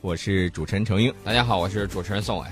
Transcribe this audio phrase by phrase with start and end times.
[0.00, 1.12] 我是主持人程英。
[1.24, 2.46] 大家好，我是主持人宋伟。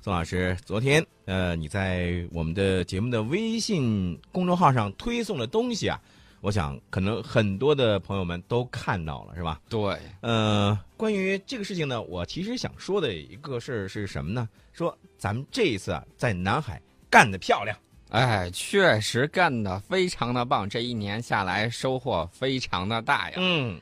[0.00, 6.00] 宋老师，昨天呃，你在我们的节目的微信公众号上推送的东西啊，
[6.42, 9.60] 我想可能很多的朋友们都看到了，是吧？
[9.68, 14.48] 对，呃，关于这个事情呢，我其实想说的一个事儿是什么呢？
[14.72, 16.80] 说咱们这一次啊，在南海
[17.10, 17.76] 干得漂亮。
[18.10, 23.36] 哎，确实干得非常的棒，这一年下来收获非常的大呀。
[23.38, 23.80] 嗯。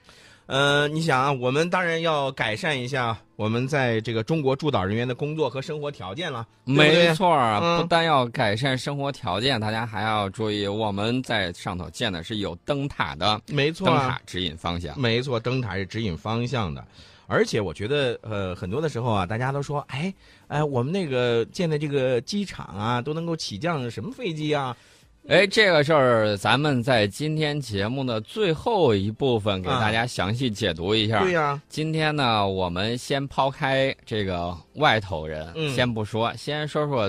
[0.50, 6.44] 呃，你想啊，我们当然要改善一下我们在这个中国驻岛人员的工作和生活条件了。
[6.64, 13.40] 没错啊，不但要改善生活条件，大家还要注意，我们在上头建的是有灯塔的。
[13.46, 15.00] 没错，灯塔指引方向。
[15.00, 16.84] 没错，灯塔是指引方向的。
[17.28, 20.12] 而且我觉得，呃，很多的时候啊，大家都说，哎，
[20.48, 24.76] 哎，我们那个建的这个机场啊，都能够起降什么飞机啊？
[25.30, 31.20] 哎，这个事儿咱们在今天节目的最后一部分给大家详细解读一下。
[31.20, 37.08] 对呀，今天呢，我们先抛开这个外头人，先不说，先说说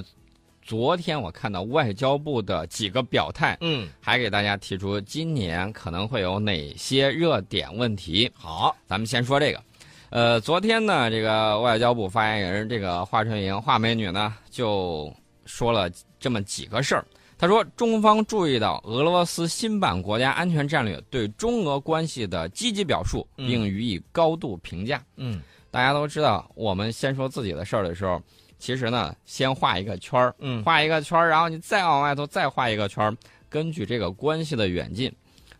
[0.61, 8.31] 昨天我看到外交部的几个表态，嗯，还给大家提出今年可能会有哪些热点问题。
[8.35, 9.59] 好，咱们先说这个。
[10.11, 15.11] 呃，昨天呢，这个外交部发言人这个华春莹华美女呢，就
[15.47, 17.03] 说了这么几个事儿。
[17.41, 28.21] 他说：“中方注意到俄罗斯新版国家安全战略对中俄关系的积极表述，并予以高度评价。”嗯，大家都知道，我们先说自己的事儿的时候，
[28.59, 33.17] 其实呢，先画一个圈儿，画一个圈儿，然后你再往外头再画一个圈儿，
[33.49, 35.11] 根据这个关系的远近，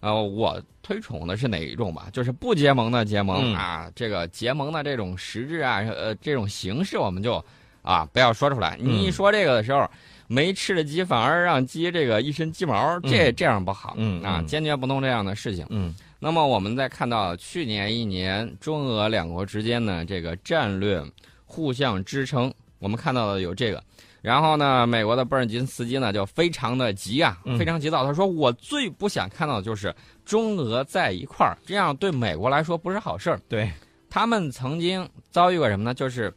[0.02, 2.10] 呃，我推崇的是哪一种吧？
[2.14, 7.44] 就是不结盟的结盟啊，这个结盟的这种实质啊，呃，这种形式我们就
[7.82, 8.78] 啊不要说出来。
[8.80, 9.90] 你一说这个的时候。
[10.34, 15.66] 没吃的鸡反而让鸡这个一身鸡毛，这这样不好，嗯啊，坚决不弄这样的事情。
[15.70, 21.04] 嗯，那么我们再看到去年一年中俄两国之间的这个战略
[21.44, 23.84] 互相支撑，我们看到的有这个。
[24.22, 28.06] 然后呢，美国的布尔金斯基呢就非常的急啊，非常急躁。
[28.06, 29.94] 他说：“我最不想看到的就是
[30.24, 33.70] 中俄在一块儿，这样对美国来说不是好事儿。”对，
[34.10, 35.94] 他们曾经遭遇过什么呢？
[35.94, 36.34] 就是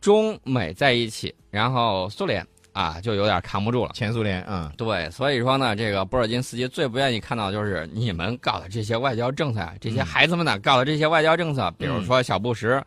[0.00, 2.46] 中美在一起，然后苏联。
[2.74, 3.90] 啊，就有点扛不住了。
[3.92, 12.80] 前苏联，嗯，对，所以说呢，这个波尔津斯基最不愿意看到就是你们搞的这些外交政策啊，这些孩子们呢搞的这些外交政策，比如说小布什，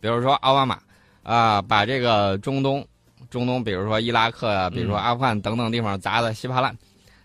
[0.00, 0.80] 比如说奥巴马，
[1.22, 2.84] 啊，把这个中东，
[3.30, 6.76] 中东，比如说伊拉克啊，比如说阿富汗等等地方砸的稀巴烂，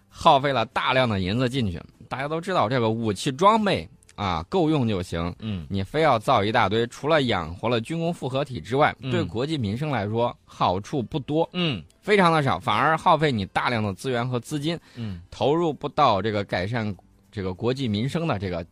[0.08, 1.81] 耗费了大量的银子进去。
[2.08, 3.90] 大家都知道，这个武器装备。
[4.16, 5.34] 啊，够用就行。
[5.40, 11.50] 嗯，你非要造一大堆，除了养活了军工复合体之外，对国计民生来说好处不多。
[11.54, 14.78] 嗯，非常的少，反而耗费你大量的资源和资金。
[14.96, 16.96] 嗯，投入不到这个改善
[17.32, 18.66] 这个国计民生的这个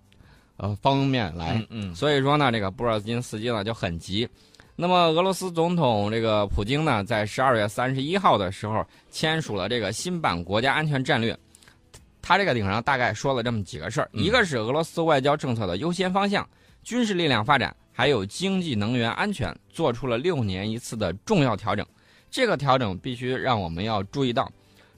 [0.58, 1.66] 呃方面来。
[1.70, 4.28] 嗯，所以说呢，这个布尔津斯基呢就很急。
[4.76, 11.38] 那么俄罗斯总统这个普京呢，在十二月三十一号的时候签署了这个新版国家安全战略。
[12.30, 16.48] 他这个顶上大概说了这么几个事儿，一个是俄罗斯外交政策的优先方向，
[16.84, 21.84] 军事力量发展，还有经济能源安全，做出了六年一次的重要调整。
[22.30, 24.48] 这个调整必须让我们要注意到，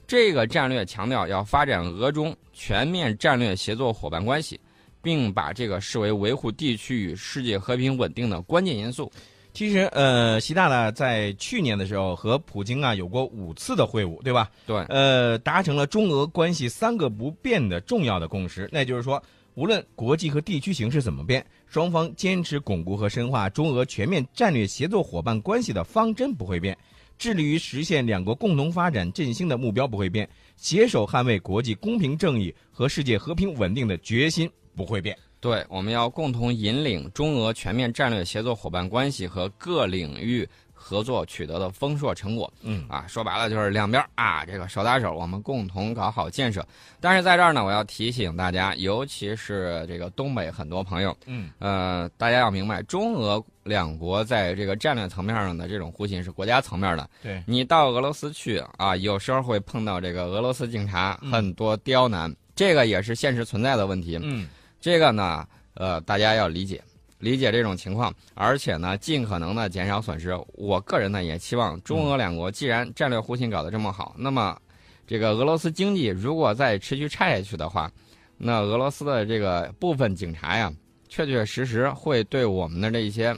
[0.06, 4.60] 这个战略强调要发展俄中全面战略协作伙伴关系，
[5.00, 9.10] 并把这个视为维护地区与世界和平稳定的关键因素。
[9.54, 14.50] 其实，呃，习大大在去年的时候和普京啊有过五次的会晤，对吧？
[14.66, 14.78] 对。
[14.88, 19.22] 呃，达成了中俄关系三个不变的重要的共识，那就是说，
[19.54, 26.76] 无论国际和地区形势怎么变，双方坚持巩固和深化中俄全面战略协作伙伴关系的方针不会变，
[27.18, 30.26] 致力于实现两国共同发展振兴的目标不会变，
[30.56, 35.14] 携手捍卫国际公平正义和世界和平稳定的决心不会变。
[35.42, 42.52] 对，我们要共同引领中俄全面战略协作伙伴关系和各领域合作取得的丰硕成果。
[42.62, 46.64] 嗯，啊，说白了就是两边啊，这个手搭手，我们共同搞好建设。
[47.00, 57.10] 但是在这儿呢，我要提醒大家，尤其是这个东北很多朋友，嗯，呃，大家要明白，中俄两国在这个战略层面上的这种互信是国家层面的。
[57.20, 64.20] 对，你到俄罗斯去啊，有时候会碰到这个俄罗斯警察很多刁难，这个也是现实存在的问题。
[64.22, 64.46] 嗯。
[64.82, 66.82] 这个呢，呃，大家要理解，
[67.20, 70.36] 理解这种情况，而且呢，尽可能的减少损失。
[70.54, 74.58] 我个人呢，也期望中俄两国既然战略互信搞得这么好，那么，
[75.06, 77.88] 这个俄罗斯经济如果再持续差下去的话，
[78.36, 80.72] 那俄罗斯的这个部分警察呀，
[81.08, 83.32] 确确实实会对我们的这一些，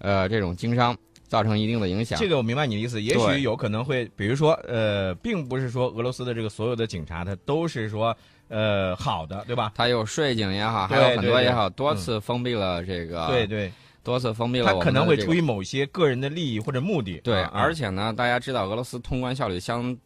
[0.00, 0.94] 呃，这种经商
[1.28, 2.18] 造成一定的影响。
[2.18, 8.16] 这个我明白你的意思，也许有可能会，比如说，呃，并不是说俄罗斯的这个所有的警察，他都是说。
[8.48, 9.72] 呃，好的，对吧？
[9.74, 13.26] 他有税警也好，还有很多也好，多次封闭了这个。
[13.28, 13.72] 对对。
[14.04, 17.18] 多次封闭了他可能会出于某些个人的利益或者目的。
[17.24, 19.96] 对，啊而且呢，大家知道俄罗斯通关效率相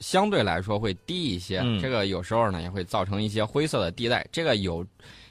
[0.00, 4.84] 相对来说会低一些，嗯这个有时候呢也会造成一些灰色的地带，这个有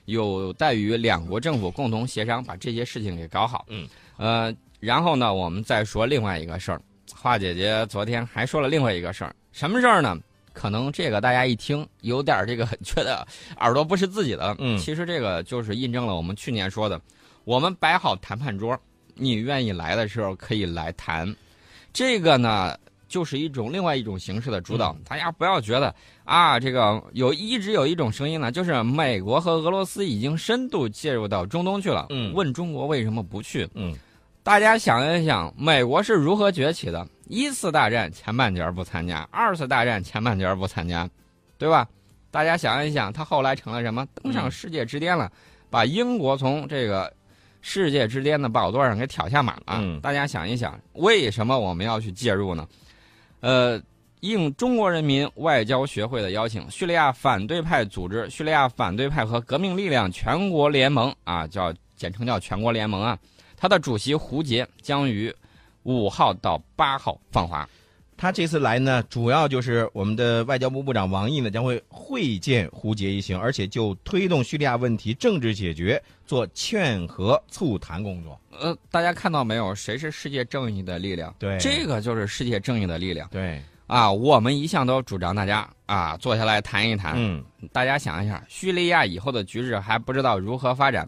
[0.05, 3.65] 有待于两国政府共同协商，把这些事情给搞好。
[3.67, 3.85] 嗯，
[4.15, 6.81] 呃，然后呢，我们再说另外一个事儿，
[7.13, 10.17] 华姐姐昨天还说了另外一个事儿，什么事儿呢？
[10.53, 13.27] 可能这个大家一听有点儿这个觉得
[13.57, 14.77] 耳朵不是自己的， 嗯。
[14.77, 16.99] 其实这个就是印证了我们去年说的，
[17.43, 18.79] 我们摆好谈判桌，
[19.15, 21.35] 你愿意来的时候可以来谈，
[21.91, 22.73] 这个呢
[23.09, 24.95] 就是一种另外一种形式的主导。
[25.05, 25.93] 大家不要觉得
[26.23, 32.33] 啊，这个有一直有一种声音呢，就是美国和俄罗斯已经深度介入到中东去了，嗯。
[32.33, 33.67] 问中国为什么不去？
[33.73, 33.93] 嗯
[34.45, 37.07] 大家想一想，美国是如何崛起的？
[37.27, 41.09] 一次大战前半截儿不参加，二次大战前半截儿不参加，
[41.57, 41.87] 对吧？
[42.29, 44.05] 大家想一想，他后来成了什么？
[44.13, 45.31] 登上嗯世界之巅了，
[45.71, 47.11] 把英国从这个
[47.61, 49.79] 世界之巅的宝座上给挑下马了。
[49.79, 52.67] 嗯大家想一想，为什么我们要去介入呢？
[53.39, 53.81] 呃，
[54.19, 63.17] 应中国人民外交学会的邀请，叙利亚反对派组织叙利亚反对派和革命力量全国联盟啊，叫简称叫全国联盟啊，
[63.57, 65.33] 它的主席胡杰将于
[65.83, 67.67] 五号到八号访华。
[68.17, 78.39] 他这次来呢，主要就是我们的外交部部长王毅呢将会会见胡杰一行，而且就推动叙利亚问题政治解决做劝和促谈工作。
[78.57, 79.75] 呃，大家看到没有？
[79.75, 81.35] 谁是世界正义的力量？
[81.37, 84.09] 对这个就是世界正义的力量对，啊！
[84.09, 87.15] 我们一向都主张大家啊坐下来谈一谈。
[87.17, 87.43] 嗯
[87.73, 91.05] 大家想一下，叙利亚以后的局势还不知道如何发展，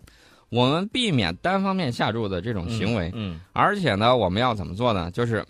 [0.49, 5.11] 我们避免单方面下注的这种行为，嗯而且呢，我们要怎么做呢？
[5.11, 5.45] 就是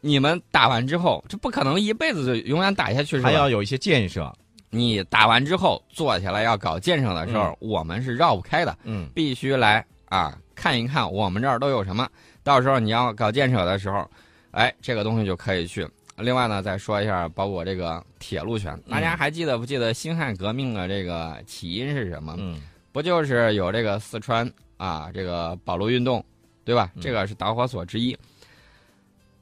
[0.00, 3.28] 你们打完之后，这不可能一辈子就永远打下去，是吧？
[3.28, 4.32] 还要有一些建设。
[4.70, 12.06] 你打完之后坐下来要搞建设的时候，我们是绕不开的，嗯必须来啊看一看我们这儿都有什么。
[12.44, 14.08] 到时候你要搞建设的时候，
[14.52, 15.88] 哎，这个东西就可以去。
[16.16, 22.34] 另外呢，再说一下，包括这个铁路权，大家还记得不记得辛亥革命的这个起因是什么？
[22.38, 22.60] 嗯
[22.92, 26.24] 不就是有这个四川啊，这个保路运动，
[26.64, 26.90] 对吧？
[26.94, 28.16] 嗯这个是导火索之一。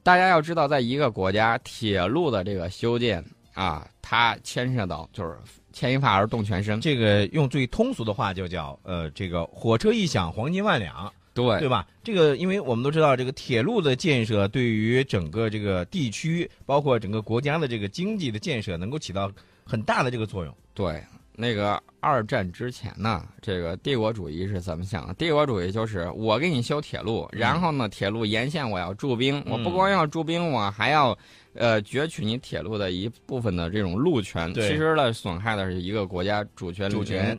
[0.03, 5.37] 大家要知道，在一个国家，铁路的这个修建啊，它牵涉到就是
[5.73, 6.81] 牵一发而动全身。
[6.81, 11.87] 这个用最通俗的话就叫呃，这个火车一响，黄金万两，对对吧？
[12.05, 19.29] 这个，因为我们都知道，这个铁路的建设对于整个这个地区，包括整个国家的这个经济的建设，能够起到
[19.65, 20.57] 很大的这个作用。
[20.73, 21.03] 对，
[21.37, 25.15] 那个二战之前呢，这个帝国主义是怎么想的？
[25.15, 31.17] 帝国主义就是我给你修铁路，然后呢，铁路沿线我要驻兵，我不光要驻兵，我还要
[31.55, 34.53] 呃攫取你铁路的一部分的这种路权。
[34.53, 37.39] 对其实呢，损害的是一个国家主权主权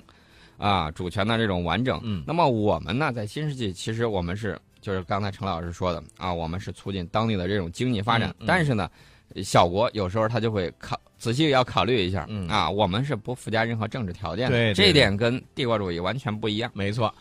[0.57, 1.99] 啊，主权的这种完整。
[2.03, 8.89] 嗯那么我们呢，在新世纪，其实我们是就是刚才陈老师说的啊，我们是促进当地的这种经济发展，嗯嗯但是呢，
[9.43, 16.69] 小国有时候他就会考仔细要考虑一下、嗯啊，我们是不附加任何政治条件的，对对这一点跟帝国主义完全不一样。
[16.73, 17.13] 没错。